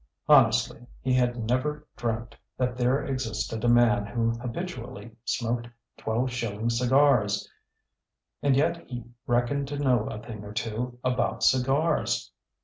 [0.27, 6.71] Honestly, he had never dreamt that there existed a man who habitually smoked twelve shilling
[6.71, 7.47] cigars
[8.41, 12.31] and yet he reckoned to know a thing or two about cigars!